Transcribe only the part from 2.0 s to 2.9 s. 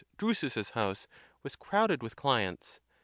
'with clients.